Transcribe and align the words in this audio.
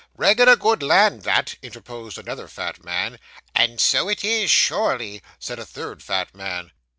'Reg'lar 0.17 0.55
good 0.55 0.81
land 0.81 1.21
that,' 1.21 1.53
interposed 1.61 2.17
another 2.17 2.47
fat 2.47 2.83
man. 2.83 3.19
'And 3.53 3.79
so 3.79 4.09
it 4.09 4.23
is, 4.23 4.49
sure 4.49 4.97
ly,' 4.97 5.21
said 5.37 5.59
a 5.59 5.63
third 5.67 6.01
fat 6.01 6.33
man. 6.33 6.71